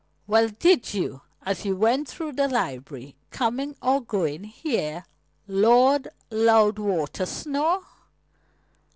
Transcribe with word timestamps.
"Well, 0.25 0.47
did 0.47 0.95
you, 0.95 1.21
as 1.45 1.63
you 1.63 1.75
went 1.75 2.07
through 2.07 2.31
the 2.31 2.47
library, 2.47 3.15
coming 3.29 3.75
or 3.83 4.01
going, 4.01 4.45
hear 4.45 5.05
Lord 5.47 6.07
Loudwater 6.31 7.27
snore?" 7.27 7.83